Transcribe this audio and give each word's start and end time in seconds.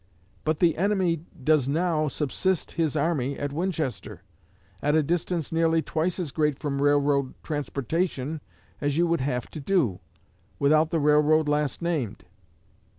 But 0.45 0.57
the 0.57 0.77
enemy 0.77 1.21
does 1.43 1.69
now 1.69 2.07
subsist 2.07 2.71
his 2.71 2.95
army 2.95 3.37
at 3.37 3.53
Winchester, 3.53 4.23
at 4.81 4.95
a 4.95 5.03
distance 5.03 5.51
nearly 5.51 5.83
twice 5.83 6.17
as 6.17 6.31
great 6.31 6.57
from 6.57 6.81
railroad 6.81 7.35
transportation 7.43 8.41
as 8.81 8.97
you 8.97 9.05
would 9.05 9.21
have 9.21 9.51
to 9.51 9.59
do, 9.59 9.99
without 10.57 10.89
the 10.89 10.99
railroad 10.99 11.47
last 11.47 11.83
named. 11.83 12.25